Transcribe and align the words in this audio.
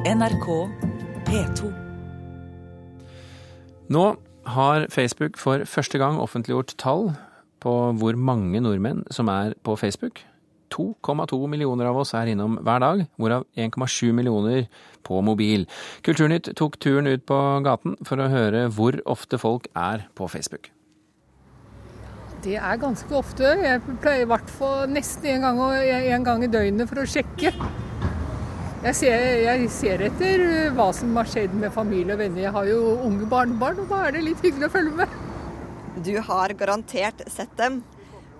NRK 0.00 0.46
P2. 1.28 1.66
Nå 3.92 4.04
har 4.48 4.86
Facebook 4.88 5.36
for 5.36 5.66
første 5.68 5.98
gang 6.00 6.16
offentliggjort 6.16 6.72
tall 6.80 7.10
på 7.60 7.74
hvor 8.00 8.16
mange 8.16 8.62
nordmenn 8.64 9.02
som 9.12 9.28
er 9.28 9.52
på 9.60 9.74
Facebook. 9.76 10.22
2,2 10.72 11.36
millioner 11.52 11.90
av 11.90 11.98
oss 12.00 12.14
er 12.16 12.30
innom 12.32 12.56
hver 12.64 12.80
dag, 12.80 13.02
hvorav 13.20 13.44
1,7 13.60 14.14
millioner 14.16 14.70
på 15.04 15.20
mobil. 15.20 15.66
Kulturnytt 16.06 16.48
tok 16.56 16.80
turen 16.80 17.10
ut 17.10 17.26
på 17.28 17.36
gaten 17.66 17.98
for 18.00 18.24
å 18.24 18.30
høre 18.32 18.70
hvor 18.72 18.96
ofte 19.04 19.36
folk 19.42 19.68
er 19.76 20.06
på 20.16 20.30
Facebook. 20.32 20.72
Det 22.40 22.56
er 22.56 22.80
ganske 22.80 23.12
ofte. 23.12 23.52
Jeg 23.60 23.84
pleier 24.00 24.24
i 24.24 24.32
hvert 24.32 24.48
fall 24.56 24.88
nesten 24.88 25.34
en 25.34 25.60
gang, 25.60 25.62
en 25.76 26.24
gang 26.24 26.48
i 26.48 26.52
døgnet 26.56 26.88
for 26.88 27.04
å 27.04 27.08
sjekke. 27.18 27.52
Jeg 28.80 28.96
ser, 28.96 29.22
jeg 29.44 29.66
ser, 29.68 30.02
etter 30.06 30.42
hva 30.72 30.86
som 30.96 31.10
har 31.18 31.26
skjedd 31.28 31.52
med 31.52 31.68
familie 31.74 32.14
og 32.14 32.22
venner. 32.22 32.46
Jeg 32.46 32.52
har 32.54 32.68
jo 32.70 32.78
unge 33.04 33.26
barnebarn, 33.28 33.82
og 33.82 33.90
da 33.90 33.98
er 34.06 34.14
det 34.16 34.22
litt 34.24 34.40
hyggelig 34.40 34.70
å 34.70 34.72
følge 34.72 34.94
med. 35.02 35.16
Du 36.00 36.14
har 36.24 36.54
garantert 36.56 37.20
sett 37.28 37.52
dem. 37.58 37.82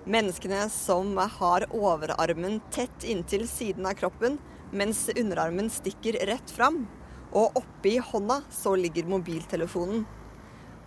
Menneskene 0.09 0.63
som 0.73 1.13
har 1.35 1.67
overarmen 1.69 2.57
tett 2.73 3.05
inntil 3.05 3.45
siden 3.45 3.85
av 3.85 3.93
kroppen, 3.99 4.39
mens 4.73 5.03
underarmen 5.13 5.69
stikker 5.69 6.17
rett 6.31 6.49
fram. 6.57 6.87
Og 7.37 7.61
oppi 7.61 7.99
hånda 8.01 8.39
så 8.49 8.73
ligger 8.73 9.13
mobiltelefonen. 9.13 10.07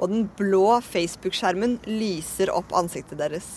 Og 0.03 0.11
den 0.11 0.27
blå 0.35 0.81
Facebook-skjermen 0.83 1.79
lyser 1.87 2.51
opp 2.51 2.75
ansiktet 2.75 3.23
deres. 3.23 3.53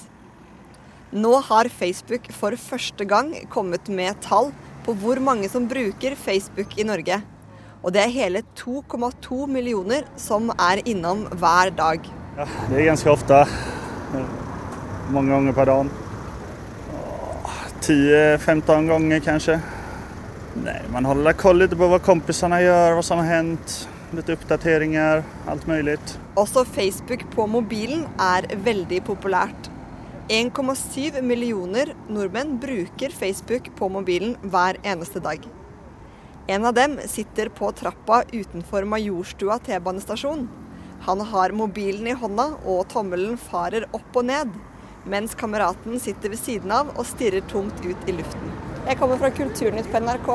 Nå 1.09 1.33
har 1.49 1.73
Facebook 1.73 2.29
for 2.37 2.53
første 2.69 3.09
gang 3.09 3.33
kommet 3.49 3.89
med 3.89 4.21
tall 4.21 4.53
på 4.87 4.95
hvor 5.01 5.19
mange 5.19 5.49
som 5.51 5.67
bruker 5.67 6.15
Facebook 6.15 6.77
i 6.79 6.85
Norge. 6.87 7.19
Og 7.83 7.91
det 7.93 8.01
er 8.05 8.13
hele 8.13 8.41
2,2 8.57 9.45
millioner 9.51 10.07
som 10.19 10.49
er 10.55 10.81
innom 10.87 11.25
hver 11.37 11.73
dag. 11.75 12.07
Ja, 12.37 12.45
det 12.69 12.79
er 12.79 12.89
ganske 12.93 13.11
ofte. 13.11 13.41
Mange 15.11 15.33
ganger 15.33 15.55
per 15.55 15.71
dag. 15.71 15.91
10-15 17.87 18.89
ganger 18.89 19.21
kanskje. 19.23 19.59
Nei, 20.63 20.79
Man 20.91 21.05
holder 21.05 21.37
koll 21.37 21.61
litt 21.61 21.75
på 21.77 21.87
hva 21.91 21.99
kompisene 22.03 22.59
gjør, 22.63 22.97
hva 22.97 23.05
som 23.05 23.21
har 23.21 23.29
hendt. 23.37 23.77
Litt 24.15 24.29
oppdateringer, 24.31 25.23
alt 25.51 25.67
mulig. 25.67 25.97
Også 26.39 26.63
Facebook 26.63 27.25
på 27.35 27.45
mobilen 27.51 28.05
er 28.23 28.47
veldig 28.63 29.01
populært. 29.07 29.67
1,7 30.27 31.21
millioner 31.21 31.93
nordmenn 32.09 32.57
bruker 32.59 33.09
Facebook 33.09 33.69
på 33.75 33.87
mobilen 33.89 34.33
hver 34.43 34.75
eneste 34.83 35.21
dag. 35.23 35.39
En 36.47 36.65
av 36.65 36.73
dem 36.75 36.97
sitter 37.07 37.47
på 37.49 37.69
trappa 37.71 38.23
utenfor 38.33 38.83
Majorstua 38.83 39.55
T-banestasjon. 39.63 40.43
Han 41.07 41.23
har 41.31 41.55
mobilen 41.55 42.11
i 42.11 42.17
hånda, 42.19 42.49
og 42.67 42.89
tommelen 42.91 43.39
farer 43.39 43.87
opp 43.95 44.19
og 44.19 44.27
ned, 44.27 44.51
mens 45.07 45.35
kameraten 45.35 45.95
sitter 46.03 46.35
ved 46.35 46.43
siden 46.43 46.75
av 46.75 46.91
og 46.97 47.07
stirrer 47.07 47.47
tungt 47.47 47.79
ut 47.87 48.07
i 48.11 48.19
luften. 48.19 48.55
Jeg 48.83 48.99
kommer 48.99 49.23
fra 49.23 49.31
Kulturnytt 49.31 49.87
på 49.93 50.03
NRK. 50.03 50.31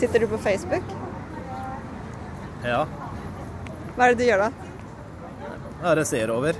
Sitter 0.00 0.24
du 0.24 0.30
på 0.32 0.40
Facebook? 0.40 0.94
Ja. 2.64 2.86
Hva 3.92 4.06
er 4.06 4.14
det 4.14 4.24
du 4.24 4.30
gjør 4.30 4.48
da? 4.48 4.54
Jeg 5.84 6.08
ser 6.08 6.32
over. 6.32 6.56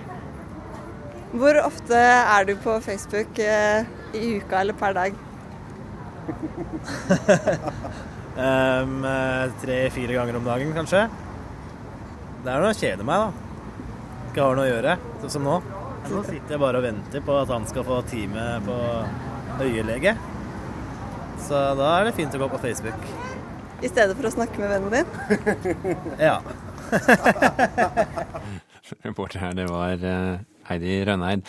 Hvor 1.34 1.56
ofte 1.64 1.98
er 1.98 2.44
du 2.46 2.52
på 2.62 2.76
Facebook 2.84 3.38
eh, 3.42 3.88
i 4.14 4.36
uka 4.38 4.60
eller 4.60 4.76
per 4.78 4.92
dag? 4.94 5.14
um, 8.38 9.02
Tre-fire 9.64 10.14
ganger 10.14 10.36
om 10.38 10.46
dagen, 10.46 10.70
kanskje. 10.76 11.08
Det 12.44 12.50
er 12.52 12.60
når 12.62 12.70
jeg 12.70 12.80
kjeder 12.84 13.04
meg, 13.08 13.18
da. 13.24 13.28
Ikke 14.30 14.44
har 14.46 14.54
noe 14.60 14.68
å 14.68 14.70
gjøre, 14.70 14.92
sånn 15.24 15.34
som 15.34 15.46
nå. 15.48 15.56
Nå 16.12 16.18
sitter 16.28 16.50
jeg 16.54 16.62
bare 16.62 16.78
og 16.78 16.86
venter 16.86 17.20
på 17.24 17.32
at 17.40 17.50
han 17.50 17.66
skal 17.66 17.84
få 17.88 17.96
time 18.06 18.44
på 18.66 18.76
øyelege. 19.64 20.12
Så 21.48 21.56
da 21.80 21.86
er 21.98 22.02
det 22.06 22.16
fint 22.16 22.34
å 22.36 22.42
gå 22.44 22.48
på 22.52 22.62
Facebook. 22.62 23.00
I 23.82 23.88
stedet 23.90 24.14
for 24.14 24.26
å 24.30 24.36
snakke 24.38 24.56
med 24.62 24.68
vennen 24.70 24.92
din? 24.94 25.06
ja. 26.30 26.36
Reporter 29.02 29.38
her, 29.42 29.52
det 29.56 29.66
var 29.72 29.98
eh, 29.98 30.38
Heidi 30.68 31.00
Rønneid. 31.06 31.44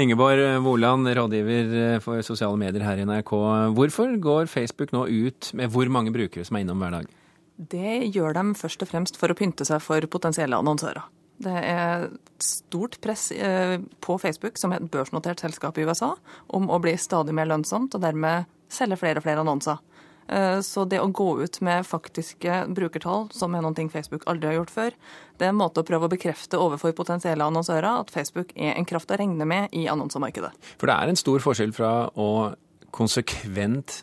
Ingeborg 0.00 0.62
Woland, 0.66 1.08
rådgiver 1.18 1.74
eh, 1.80 1.96
for 2.04 2.22
sosiale 2.26 2.58
medier 2.60 2.84
her 2.86 3.00
i 3.00 3.06
NRK. 3.08 3.32
Hvorfor 3.76 4.14
går 4.22 4.50
Facebook 4.50 4.94
nå 4.94 5.06
ut 5.08 5.52
med 5.58 5.72
hvor 5.72 5.90
mange 5.92 6.14
brukere 6.14 6.46
som 6.46 6.58
er 6.58 6.66
innom 6.66 6.82
hver 6.82 7.00
dag? 7.00 7.10
Det 7.56 7.98
gjør 8.14 8.34
de 8.38 8.46
først 8.58 8.82
og 8.82 8.90
fremst 8.90 9.18
for 9.20 9.30
å 9.30 9.36
pynte 9.38 9.66
seg 9.68 9.82
for 9.84 10.06
potensielle 10.10 10.58
annonsører. 10.58 11.04
Det 11.42 11.58
er 11.66 12.08
stort 12.42 12.98
press 13.02 13.30
eh, 13.34 13.78
på 14.00 14.18
Facebook, 14.20 14.58
som 14.60 14.72
er 14.72 14.82
et 14.82 14.90
børsnotert 14.92 15.42
selskap 15.42 15.78
i 15.78 15.86
USA, 15.86 16.12
om 16.54 16.68
å 16.70 16.80
bli 16.82 16.94
stadig 17.00 17.34
mer 17.34 17.50
lønnsomt 17.50 17.96
og 17.96 18.04
dermed 18.04 18.50
selge 18.72 18.98
flere 19.00 19.20
og 19.20 19.26
flere 19.26 19.42
annonser. 19.42 19.80
Eh, 20.28 20.60
så 20.60 20.84
det 20.88 21.00
å 21.02 21.10
gå 21.10 21.28
ut 21.42 21.60
med 21.64 21.86
faktiske 21.86 22.62
brukertall, 22.74 23.28
som 23.34 23.54
er 23.54 23.64
noe 23.64 23.88
Facebook 23.90 24.26
aldri 24.30 24.52
har 24.52 24.60
gjort 24.60 24.74
før, 24.74 24.96
det 25.38 25.48
er 25.48 25.54
en 25.54 25.60
måte 25.60 25.82
å 25.82 25.86
prøve 25.86 26.06
å 26.06 26.12
bekrefte 26.12 26.60
overfor 26.60 26.94
potensielle 26.96 27.44
annonsører 27.44 28.04
at 28.04 28.12
Facebook 28.14 28.52
er 28.54 28.76
en 28.76 28.86
kraft 28.88 29.10
å 29.10 29.18
regne 29.18 29.46
med 29.48 29.72
i 29.72 29.88
annonsemarkedet. 29.90 30.52
For 30.78 30.90
det 30.90 30.96
er 30.96 31.12
en 31.12 31.20
stor 31.20 31.42
forskjell 31.42 31.74
fra 31.76 31.92
å 32.14 32.52
konsekvent 32.92 34.02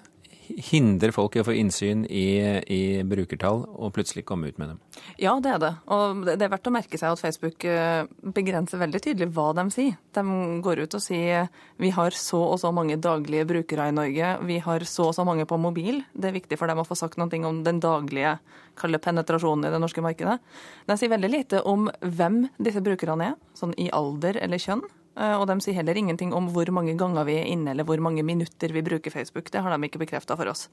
hindre 0.69 1.11
folk 1.15 1.35
i 1.35 1.41
å 1.41 1.45
få 1.47 1.55
innsyn 1.57 2.05
i, 2.05 2.39
i, 2.65 2.81
brukertall 3.07 3.63
og 3.69 3.93
plutselig 3.95 4.25
komme 4.27 4.49
ut 4.49 4.59
med 4.61 4.73
dem? 4.73 4.79
Ja, 5.21 5.35
det 5.43 5.53
er 5.55 5.61
det. 5.63 5.71
Og 5.93 6.23
det 6.27 6.37
er 6.37 6.51
verdt 6.51 6.69
å 6.69 6.73
merke 6.73 6.99
seg 6.99 7.13
at 7.13 7.21
Facebook 7.21 7.65
eh, 7.67 8.09
begrenser 8.35 8.81
veldig 8.81 9.01
tydelig 9.05 9.29
hva 9.35 9.51
de 9.57 9.65
sier. 9.73 9.97
De 10.15 10.23
går 10.65 10.83
ut 10.85 10.97
og 10.97 11.03
sier 11.03 11.49
vi 11.79 11.93
har 11.95 12.15
så 12.17 12.41
og 12.49 12.59
så 12.61 12.73
mange 12.75 12.99
daglige 13.01 13.47
brukere 13.49 13.89
i 13.89 13.95
Norge, 13.95 14.35
vi 14.47 14.59
har 14.63 14.85
så 14.89 15.09
og 15.09 15.15
så 15.17 15.25
mange 15.27 15.47
på 15.49 15.59
mobil. 15.61 16.01
Det 16.13 16.31
er 16.31 16.37
viktig 16.39 16.59
for 16.59 16.71
dem 16.71 16.81
å 16.81 16.87
få 16.87 16.97
sagt 16.99 17.19
noe 17.19 17.29
om 17.49 17.63
den 17.65 17.81
daglige 17.83 18.37
kalle 18.79 18.99
penetrasjonen 19.01 19.67
i 19.67 19.73
det 19.73 19.81
norske 19.81 20.03
markedet. 20.03 20.39
De 20.87 20.97
sier 20.97 21.11
veldig 21.11 21.31
lite 21.31 21.63
om 21.67 21.89
hvem 22.01 22.45
disse 22.57 22.83
brukerne 22.83 23.33
er, 23.33 23.37
sånn 23.57 23.75
i 23.77 23.89
alder 23.95 24.39
eller 24.41 24.61
kjønn. 24.61 24.85
Eh, 25.19 25.35
og 25.35 25.47
de 25.49 25.59
sier 25.63 25.75
heller 25.79 25.99
ingenting 25.99 26.33
om 26.35 26.49
hvor 26.53 26.71
mange 26.75 26.95
ganger 26.99 27.27
vi 27.27 27.39
er 27.41 27.49
inne, 27.51 27.73
eller 27.73 27.87
hvor 27.87 27.99
mange 28.03 28.23
minutter 28.23 28.75
vi 28.75 28.85
bruker 28.85 29.13
Facebook. 29.13 29.51
Det 29.51 29.63
har 29.63 29.75
de 29.75 29.89
ikke 29.89 30.05
bekrefta 30.05 30.39
for 30.39 30.51
oss. 30.51 30.69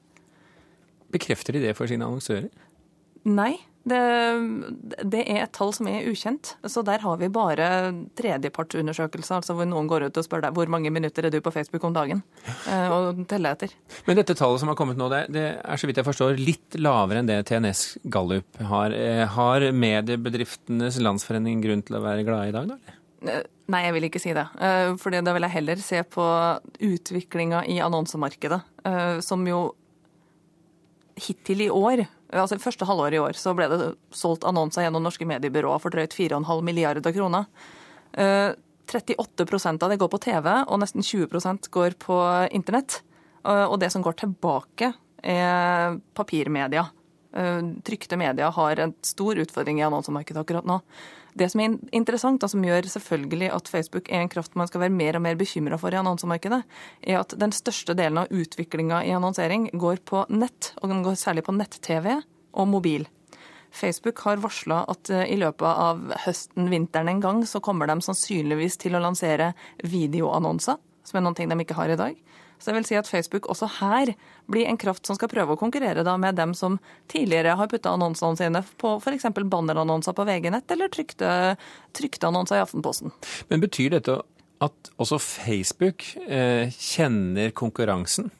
Bekrefter 1.11 1.55
de 1.55 1.67
det 1.67 1.75
for 1.77 1.89
sine 1.89 2.07
annonsører? 2.07 2.49
Nei, 3.27 3.57
det, 3.87 3.99
det, 5.03 5.23
er 5.27 5.41
et 5.43 5.51
tall 5.55 5.73
som 5.75 5.87
er 5.91 6.05
ukjent. 6.07 6.53
Så 6.67 6.83
der 6.87 7.01
har 7.03 7.19
vi 7.19 7.27
bare 7.31 7.67
tredjepartsundersøkelser, 8.19 9.41
altså 9.41 9.55
hvor 9.57 9.67
noen 9.67 9.89
går 9.91 10.07
ut 10.07 10.19
og 10.19 10.27
spør 10.27 10.45
deg 10.45 10.55
hvor 10.55 10.71
mange 10.71 10.91
minutter 10.95 11.27
er 11.27 11.33
du 11.33 11.39
på 11.43 11.51
Facebook 11.55 11.83
om 11.87 11.95
dagen, 11.95 12.23
eh, 12.71 12.87
og 12.93 13.23
teller 13.27 13.57
etter. 13.57 13.75
Men 14.07 14.19
dette 14.19 14.35
tallet 14.37 14.63
som 14.63 14.71
har 14.71 14.79
kommet 14.79 14.99
nå, 14.99 15.09
det, 15.11 15.25
det 15.35 15.45
er 15.59 15.79
så 15.79 15.89
vidt 15.89 15.99
jeg 15.99 16.07
forstår 16.07 16.39
litt 16.39 16.79
lavere 16.79 17.23
enn 17.23 17.31
det 17.31 17.41
TNS 17.49 17.83
Gallup 18.11 18.63
har. 18.71 18.95
Eh, 18.95 19.25
har 19.35 19.67
Mediebedriftenes 19.75 21.01
Landsforening 21.03 21.63
grunn 21.63 21.83
til 21.87 21.99
å 21.99 22.03
være 22.07 22.27
glade 22.27 22.51
i 22.51 22.57
dag, 22.57 22.75
da? 22.75 23.43
Nei, 23.67 23.81
jeg 23.83 23.95
vil 23.97 24.07
ikke 24.07 24.21
si 24.23 24.31
det. 24.35 24.45
Eh, 24.63 24.93
for 24.99 25.11
da 25.11 25.33
vil 25.35 25.43
jeg 25.43 25.55
heller 25.57 25.81
se 25.83 25.99
på 26.07 26.25
utviklinga 26.87 27.65
i 27.67 27.81
annonsemarkedet, 27.83 28.61
eh, 28.87 29.17
som 29.23 29.43
jo 29.47 29.73
hittil 31.19 31.65
i 31.65 31.71
år, 31.73 32.05
altså 32.31 32.59
første 32.61 32.85
halvår 32.87 33.17
i 33.17 33.19
år, 33.19 33.35
så 33.35 33.55
ble 33.57 33.67
det 33.71 33.89
solgt 34.15 34.45
annonser 34.47 34.85
gjennom 34.85 35.03
norske 35.03 35.27
mediebyråer 35.27 35.81
for 35.83 35.91
drøyt 35.91 36.15
4,5 36.15 36.63
milliarder 36.63 37.11
kroner. 37.11 37.49
38 38.15 39.17
eh, 39.17 39.67
av 39.73 39.91
det 39.91 39.99
går 39.99 40.11
på 40.15 40.21
TV, 40.23 40.47
og 40.63 40.79
nesten 40.79 41.03
20% 41.03 41.67
går 41.73 41.97
på 41.99 42.21
internett. 42.55 43.01
Og 43.47 43.77
det 43.79 43.91
som 43.93 44.03
går 44.03 44.17
tilbake, 44.19 44.91
er 45.23 45.99
papirmedia. 46.15 46.89
Trykte 47.85 48.17
media 48.17 48.47
har 48.55 48.79
en 48.81 48.93
stor 49.05 49.37
utfordring 49.43 49.81
i 49.81 49.85
annonsemarkedet 49.85 50.41
akkurat 50.41 50.67
nå. 50.67 50.79
Det 51.37 51.49
som 51.51 51.61
er 51.61 51.75
interessant, 51.93 52.41
og 52.41 52.49
som 52.49 52.63
gjør 52.65 52.87
selvfølgelig 52.89 53.49
at 53.53 53.69
Facebook 53.69 54.09
er 54.09 54.23
en 54.23 54.31
kraft 54.31 54.55
man 54.57 54.69
skal 54.69 54.81
være 54.85 54.95
mer 54.95 55.19
og 55.19 55.23
mer 55.25 55.37
bekymra 55.37 55.77
for 55.77 55.93
i 55.93 55.99
annonsemarkedet, 55.99 56.63
er 57.03 57.19
at 57.19 57.35
den 57.37 57.53
største 57.53 57.93
delen 57.97 58.23
av 58.23 58.31
utviklinga 58.33 59.03
i 59.05 59.13
annonsering 59.13 59.67
går 59.77 60.01
på 60.07 60.23
nett, 60.33 60.71
og 60.81 60.89
den 60.89 61.03
går 61.05 61.19
særlig 61.19 61.45
på 61.45 61.53
nett-TV 61.53 62.15
og 62.17 62.69
mobil. 62.71 63.05
Facebook 63.77 64.23
har 64.25 64.41
varsla 64.41 64.81
at 64.89 65.11
eh, 65.13 65.27
i 65.33 65.37
løpet 65.37 65.67
av 65.67 66.13
høsten, 66.23 66.71
vinteren 66.71 67.11
en 67.11 67.21
gang, 67.21 67.43
så 67.45 67.61
kommer 67.61 67.89
de 67.89 67.99
sannsynligvis 68.01 68.79
til 68.81 68.97
å 68.97 69.03
lansere 69.03 69.51
videoannonser, 69.83 70.79
som 71.05 71.19
er 71.19 71.25
noe 71.27 71.37
de 71.37 71.61
ikke 71.61 71.77
har 71.77 71.93
i 71.93 71.99
dag. 71.99 72.17
Så 72.57 72.71
jeg 72.71 72.77
vil 72.79 72.87
si 72.89 72.97
at 72.99 73.09
Facebook 73.09 73.49
også 73.51 73.69
her 73.79 74.13
blir 74.49 74.69
en 74.69 74.79
kraft 74.79 75.05
som 75.07 75.17
skal 75.17 75.29
prøve 75.31 75.55
å 75.55 75.59
konkurrere 75.59 76.05
da 76.07 76.15
med 76.19 76.39
dem 76.39 76.55
som 76.57 76.79
tidligere 77.11 77.57
har 77.59 77.69
putta 77.71 77.93
annonsene 77.93 78.39
sine 78.39 78.63
på 78.81 78.95
f.eks. 79.01 79.29
bannerannonser 79.37 80.15
på 80.17 80.25
VG-nett 80.27 80.73
eller 80.73 80.91
trykte, 80.93 81.29
trykte 81.97 82.31
annonser 82.31 82.59
i 82.59 82.65
Aftenposten. 82.65 83.13
Men 83.51 83.63
betyr 83.63 83.93
dette 83.97 84.19
at 84.63 84.91
også 84.97 85.19
Facebook 85.21 86.07
eh, 86.25 86.73
kjenner 86.73 87.53
konkurransen 87.53 88.31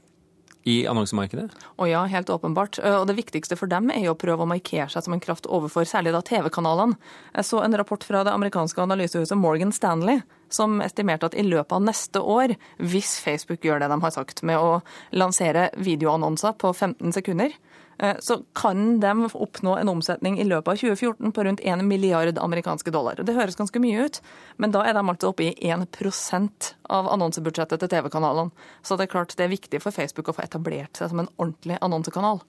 i 0.68 0.82
annonsemarkedet? 0.90 1.48
Å 1.80 1.88
ja, 1.88 2.02
helt 2.12 2.30
åpenbart. 2.34 2.80
Og 2.82 3.06
det 3.08 3.16
viktigste 3.18 3.56
for 3.60 3.72
dem 3.72 3.92
er 3.94 4.04
jo 4.04 4.16
å 4.16 4.20
prøve 4.20 4.44
å 4.44 4.50
markere 4.50 4.90
seg 4.92 5.06
som 5.06 5.16
en 5.16 5.24
kraft 5.24 5.48
overfor 5.48 5.88
særlig 5.88 6.12
da 6.16 6.24
TV-kanalene. 6.26 6.98
Jeg 7.38 7.48
så 7.48 7.62
en 7.64 7.78
rapport 7.80 8.04
fra 8.04 8.26
det 8.28 8.34
amerikanske 8.36 8.84
analysehuset 8.84 9.40
Morgan 9.40 9.72
Stanley 9.76 10.20
som 10.54 10.82
estimerte 10.86 11.30
at 11.30 11.38
i 11.38 11.46
løpet 11.46 11.76
av 11.76 11.86
neste 11.86 12.22
år, 12.22 12.56
hvis 12.80 13.18
Facebook 13.24 13.66
gjør 13.66 13.84
det 13.84 13.92
de 13.92 14.02
har 14.04 14.16
sagt 14.16 14.44
med 14.48 14.60
å 14.60 14.80
lansere 15.16 15.70
videoannonser 15.78 16.58
på 16.62 16.74
15 16.74 17.16
sekunder, 17.16 17.56
Eh, 18.00 18.16
så 18.20 18.44
kan 18.54 19.00
de 19.00 19.30
oppnå 19.34 19.78
en 19.78 19.90
omsetning 19.90 20.40
i 20.40 20.44
løpet 20.44 20.72
av 20.72 20.78
2014 20.78 21.32
på 21.32 21.44
rundt 21.44 21.60
1 21.64 21.86
milliard 21.86 22.38
amerikanske 22.38 22.92
dollar. 22.94 23.18
Det 23.18 23.34
høres 23.34 23.58
ganske 23.58 23.82
mye 23.82 24.06
ut, 24.06 24.22
men 24.58 24.74
da 24.74 24.84
er 24.86 24.94
de 24.94 25.02
altså 25.02 25.32
oppe 25.32 25.48
i 25.48 25.72
1% 25.72 26.74
av 26.94 27.10
annonsebudsjettet 27.16 27.82
til 27.82 27.92
TV-kanalene. 27.96 28.54
Så 28.86 28.98
det 28.98 29.08
er 29.08 29.14
klart 29.16 29.34
det 29.38 29.48
er 29.48 29.56
viktig 29.56 29.82
for 29.82 29.96
Facebook 29.96 30.30
å 30.30 30.38
få 30.38 30.46
etablert 30.46 31.00
seg 31.00 31.10
som 31.10 31.24
en 31.24 31.32
ordentlig 31.38 31.82
annonsekanal. 31.82 32.44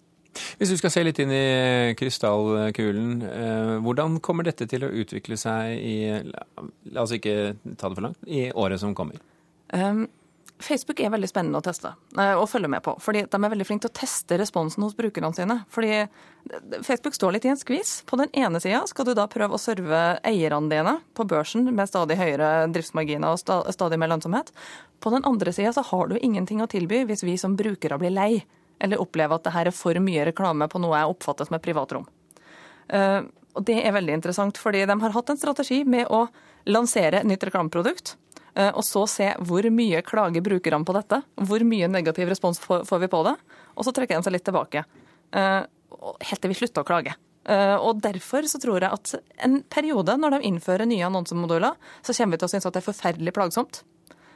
Hvis 0.59 0.73
du 0.75 0.79
skal 0.81 0.91
se 0.91 1.03
litt 1.07 1.19
inn 1.23 1.31
i 1.31 1.95
krystallkulen, 1.99 3.11
eh, 3.23 3.75
hvordan 3.85 4.19
kommer 4.25 4.49
dette 4.49 4.67
til 4.67 4.83
å 4.83 4.91
utvikle 4.91 5.39
seg 5.39 5.79
i 5.79 5.97
La 6.91 7.05
oss 7.05 7.15
ikke 7.15 7.55
ta 7.79 7.87
det 7.87 7.99
for 7.99 8.07
langt 8.09 8.27
i 8.27 8.49
året 8.51 8.83
som 8.83 8.97
kommer? 8.99 9.21
Um, 9.71 10.09
Facebook 10.59 10.99
er 10.99 11.13
veldig 11.15 11.29
spennende 11.31 11.61
å 11.61 11.63
teste 11.63 11.93
eh, 12.19 12.35
og 12.35 12.49
følge 12.51 12.71
med 12.73 12.83
på. 12.83 12.97
fordi 12.99 13.23
De 13.31 13.39
er 13.39 13.53
veldig 13.55 13.69
flinke 13.69 13.87
til 13.87 13.93
å 13.93 13.99
teste 14.01 14.39
responsen 14.41 14.83
hos 14.83 14.99
brukerne 14.99 15.31
sine. 15.37 15.61
Fordi 15.71 16.09
Facebook 16.83 17.15
står 17.15 17.37
litt 17.37 17.47
i 17.47 17.53
en 17.53 17.61
skvis. 17.61 18.01
På 18.09 18.19
den 18.19 18.33
ene 18.35 18.59
sida 18.63 18.83
skal 18.91 19.07
du 19.07 19.15
da 19.15 19.29
prøve 19.31 19.55
å 19.55 19.63
serve 19.63 20.19
eierne 20.27 20.73
dine 20.73 20.99
på 21.15 21.27
børsen 21.29 21.71
med 21.71 21.91
stadig 21.91 22.19
høyere 22.19 22.67
driftsmarginer 22.75 23.31
og 23.31 23.75
stadig 23.79 24.03
mer 24.03 24.11
lønnsomhet. 24.11 24.51
På 24.99 25.15
den 25.15 25.27
andre 25.29 25.55
sida 25.55 25.87
har 25.93 26.11
du 26.11 26.19
ingenting 26.19 26.65
å 26.65 26.71
tilby 26.71 27.05
hvis 27.07 27.23
vi 27.23 27.39
som 27.39 27.55
brukere 27.55 28.03
blir 28.03 28.17
lei 28.19 28.33
eller 28.81 29.03
oppleve 29.03 29.35
at 29.35 29.49
det 29.49 29.55
her 29.55 29.71
er 29.71 29.77
for 29.77 29.99
mye 30.03 30.29
reklame 30.31 30.69
på 30.71 30.81
noe 30.83 30.97
jeg 30.99 31.15
oppfatter 31.15 31.49
som 31.49 31.59
et 31.59 31.65
privatrom. 31.65 32.07
Eh, 32.89 33.21
og 33.59 33.65
Det 33.67 33.81
er 33.83 33.93
veldig 33.97 34.15
interessant, 34.21 34.59
fordi 34.61 34.85
de 34.87 35.01
har 35.01 35.15
hatt 35.15 35.31
en 35.31 35.41
strategi 35.41 35.83
med 35.85 36.07
å 36.07 36.29
lansere 36.69 37.25
nytt 37.27 37.49
reklameprodukt 37.49 38.15
Eh, 38.59 38.71
og 38.75 38.85
så 38.87 39.05
se 39.11 39.29
hvor 39.47 39.67
mye 39.71 40.03
klager 40.07 40.45
brukerne 40.45 40.87
på 40.87 40.97
dette. 40.97 41.23
Hvor 41.47 41.65
mye 41.67 41.91
negativ 41.91 42.31
respons 42.31 42.61
får 42.61 43.03
vi 43.05 43.11
på 43.11 43.23
det. 43.27 43.37
Og 43.77 43.87
så 43.87 43.95
trekker 43.95 44.19
de 44.19 44.27
seg 44.27 44.35
litt 44.35 44.47
tilbake. 44.49 44.85
Eh, 45.33 45.63
helt 46.31 46.43
til 46.43 46.53
vi 46.53 46.59
slutter 46.59 46.85
å 46.85 46.89
klage. 46.89 47.17
Og 47.49 48.03
Derfor 48.05 48.45
så 48.45 48.59
tror 48.61 48.85
jeg 48.85 48.93
at 48.93 49.15
en 49.41 49.63
periode, 49.73 50.19
når 50.21 50.35
de 50.35 50.49
innfører 50.51 50.85
nye 50.85 51.07
annonsemoduler, 51.07 51.79
så 52.05 52.13
kommer 52.13 52.37
vi 52.37 52.41
til 52.43 52.45
å 52.45 52.51
synes 52.53 52.67
at 52.69 52.75
det 52.77 52.83
er 52.83 52.85
forferdelig 52.91 53.33
plagsomt. 53.33 53.79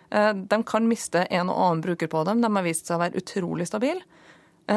De 0.08 0.58
kan 0.64 0.88
miste 0.88 1.26
en 1.28 1.50
og 1.52 1.58
annen 1.60 1.82
bruker 1.84 2.08
på 2.08 2.22
dem. 2.24 2.40
De 2.40 2.48
har 2.48 2.64
vist 2.64 2.88
seg 2.88 2.96
å 2.96 3.02
være 3.02 3.20
utrolig 3.20 3.66
stabile. 3.68 4.00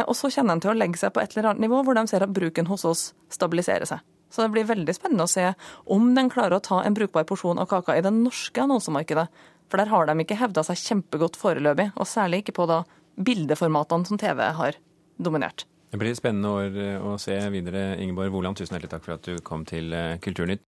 Og 0.03 0.17
så 0.17 0.31
kjenner 0.33 0.57
de 0.57 0.65
til 0.65 0.73
å 0.73 0.77
legge 0.77 0.99
seg 0.99 1.13
på 1.15 1.21
et 1.23 1.35
eller 1.35 1.51
annet 1.51 1.65
nivå 1.65 1.81
hvor 1.85 1.97
de 1.97 2.05
ser 2.11 2.25
at 2.25 2.33
bruken 2.35 2.67
hos 2.69 2.85
oss 2.87 3.07
stabiliserer 3.33 3.87
seg. 3.89 4.03
Så 4.33 4.43
det 4.43 4.51
blir 4.55 4.67
veldig 4.67 4.95
spennende 4.97 5.27
å 5.27 5.31
se 5.31 5.51
om 5.95 6.09
den 6.17 6.31
klarer 6.33 6.57
å 6.57 6.63
ta 6.63 6.81
en 6.83 6.95
brukbar 6.97 7.27
porsjon 7.29 7.61
av 7.61 7.69
kaka 7.71 7.95
i 7.95 8.03
det 8.03 8.11
norske 8.15 8.65
annonsemarkedet. 8.65 9.27
For 9.71 9.81
der 9.81 9.91
har 9.93 10.09
de 10.09 10.17
ikke 10.21 10.39
hevda 10.39 10.65
seg 10.65 10.81
kjempegodt 10.81 11.39
foreløpig, 11.39 11.91
og 11.95 12.09
særlig 12.09 12.43
ikke 12.43 12.57
på 12.59 12.67
da 12.69 12.83
bildeformatene 13.15 14.09
som 14.09 14.19
TV 14.21 14.43
har 14.59 14.77
dominert. 15.17 15.65
Det 15.91 16.01
blir 16.01 16.17
spennende 16.17 16.51
år 16.51 16.79
eh, 16.81 16.97
å 16.99 17.15
se 17.21 17.37
videre. 17.53 17.93
Ingeborg 18.03 18.33
Woland, 18.33 18.59
tusen 18.59 18.75
hjertelig 18.75 18.91
takk 18.97 19.05
for 19.05 19.15
at 19.15 19.29
du 19.29 19.39
kom 19.45 19.63
til 19.69 19.93
eh, 19.95 20.17
Kulturnytt. 20.19 20.65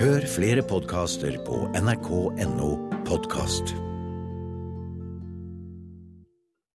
Hør 0.00 0.24
flere 0.30 0.64
podkaster 0.64 1.36
på 1.44 1.66
nrk.no 1.76 2.70
podkast. 3.08 3.76